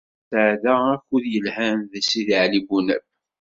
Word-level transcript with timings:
Nesɛedda 0.29 0.73
akud 0.93 1.23
yelhan 1.33 1.77
deg 1.91 2.03
Sidi 2.09 2.35
Ɛli 2.43 2.59
Bunab. 2.67 3.03